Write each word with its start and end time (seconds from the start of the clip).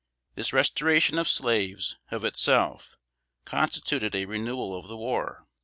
This 0.33 0.51
restoration 0.51 1.19
of 1.19 1.29
slaves, 1.29 1.99
of 2.09 2.25
itself, 2.25 2.97
constituted 3.45 4.15
a 4.15 4.25
renewal 4.25 4.75
of 4.75 4.87
the 4.87 4.97
war. 4.97 5.45